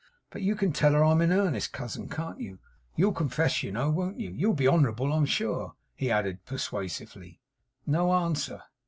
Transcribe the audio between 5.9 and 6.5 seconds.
he added